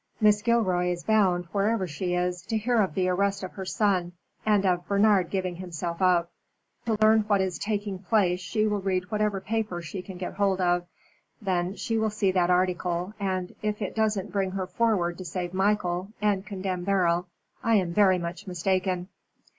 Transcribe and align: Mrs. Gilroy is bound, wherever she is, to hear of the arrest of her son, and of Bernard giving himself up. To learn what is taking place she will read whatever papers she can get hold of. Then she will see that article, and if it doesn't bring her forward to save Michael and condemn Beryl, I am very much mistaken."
Mrs. 0.19 0.45
Gilroy 0.45 0.87
is 0.87 1.03
bound, 1.03 1.45
wherever 1.51 1.85
she 1.85 2.15
is, 2.15 2.41
to 2.47 2.57
hear 2.57 2.81
of 2.81 2.95
the 2.95 3.07
arrest 3.07 3.43
of 3.43 3.51
her 3.51 3.65
son, 3.65 4.13
and 4.43 4.65
of 4.65 4.87
Bernard 4.87 5.29
giving 5.29 5.57
himself 5.57 6.01
up. 6.01 6.31
To 6.87 6.97
learn 7.03 7.19
what 7.27 7.39
is 7.39 7.59
taking 7.59 7.99
place 7.99 8.39
she 8.39 8.65
will 8.65 8.79
read 8.81 9.11
whatever 9.11 9.39
papers 9.39 9.85
she 9.85 10.01
can 10.01 10.17
get 10.17 10.33
hold 10.33 10.59
of. 10.59 10.87
Then 11.39 11.75
she 11.75 11.99
will 11.99 12.09
see 12.09 12.31
that 12.31 12.49
article, 12.49 13.13
and 13.19 13.53
if 13.61 13.79
it 13.79 13.95
doesn't 13.95 14.31
bring 14.31 14.49
her 14.49 14.65
forward 14.65 15.19
to 15.19 15.23
save 15.23 15.53
Michael 15.53 16.07
and 16.19 16.47
condemn 16.47 16.83
Beryl, 16.83 17.27
I 17.63 17.75
am 17.75 17.93
very 17.93 18.17
much 18.17 18.47
mistaken." 18.47 19.07